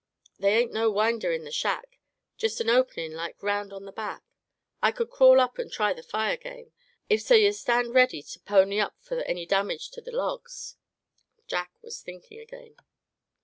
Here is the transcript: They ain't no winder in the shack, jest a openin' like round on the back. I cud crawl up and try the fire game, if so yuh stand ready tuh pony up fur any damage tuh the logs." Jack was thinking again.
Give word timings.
They 0.39 0.55
ain't 0.57 0.73
no 0.73 0.89
winder 0.89 1.31
in 1.31 1.43
the 1.43 1.51
shack, 1.51 1.99
jest 2.35 2.59
a 2.59 2.63
openin' 2.67 3.13
like 3.13 3.43
round 3.43 3.71
on 3.71 3.85
the 3.85 3.91
back. 3.91 4.23
I 4.81 4.91
cud 4.91 5.11
crawl 5.11 5.39
up 5.39 5.59
and 5.59 5.71
try 5.71 5.93
the 5.93 6.01
fire 6.01 6.37
game, 6.37 6.71
if 7.07 7.21
so 7.21 7.35
yuh 7.35 7.51
stand 7.53 7.93
ready 7.93 8.23
tuh 8.23 8.39
pony 8.39 8.79
up 8.79 8.95
fur 8.99 9.19
any 9.19 9.45
damage 9.45 9.91
tuh 9.91 10.01
the 10.01 10.09
logs." 10.11 10.75
Jack 11.45 11.73
was 11.83 12.01
thinking 12.01 12.39
again. 12.39 12.77